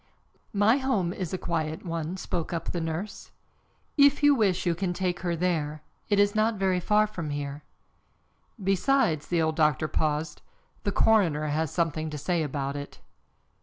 "My 0.55 0.77
home 0.77 1.13
is 1.13 1.31
a 1.31 1.37
quiet 1.37 1.85
one," 1.85 2.17
spoke 2.17 2.51
up 2.53 2.71
the 2.71 2.81
nurse. 2.81 3.29
"If 3.97 4.23
you 4.23 4.33
wish 4.33 4.65
you 4.65 4.73
can 4.73 4.93
take 4.93 5.19
her 5.19 5.35
there. 5.35 5.83
It 6.09 6.17
is 6.19 6.33
not 6.33 6.55
very 6.55 6.79
far 6.79 7.05
from 7.05 7.29
here." 7.29 7.61
"Besides," 8.59 9.27
the 9.27 9.43
old 9.43 9.55
doctor 9.57 9.87
paused. 9.87 10.41
"The 10.85 10.91
coroner 10.91 11.49
has 11.49 11.69
something 11.69 12.09
to 12.09 12.17
say 12.17 12.41
about 12.41 12.75
it." 12.75 12.99